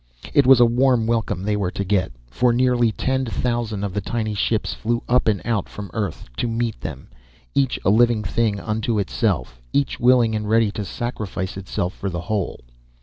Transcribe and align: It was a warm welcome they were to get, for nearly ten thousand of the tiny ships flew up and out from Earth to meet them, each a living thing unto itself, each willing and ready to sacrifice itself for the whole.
It 0.33 0.47
was 0.47 0.59
a 0.59 0.65
warm 0.65 1.05
welcome 1.05 1.43
they 1.43 1.55
were 1.55 1.69
to 1.69 1.83
get, 1.83 2.11
for 2.31 2.51
nearly 2.51 2.91
ten 2.91 3.23
thousand 3.23 3.83
of 3.83 3.93
the 3.93 4.01
tiny 4.01 4.33
ships 4.33 4.73
flew 4.73 5.03
up 5.07 5.27
and 5.27 5.43
out 5.45 5.69
from 5.69 5.91
Earth 5.93 6.27
to 6.37 6.47
meet 6.47 6.81
them, 6.81 7.07
each 7.53 7.77
a 7.85 7.91
living 7.91 8.23
thing 8.23 8.59
unto 8.59 8.97
itself, 8.97 9.61
each 9.73 9.99
willing 9.99 10.33
and 10.35 10.49
ready 10.49 10.71
to 10.71 10.85
sacrifice 10.85 11.55
itself 11.55 11.93
for 11.93 12.09
the 12.09 12.21
whole. 12.21 12.61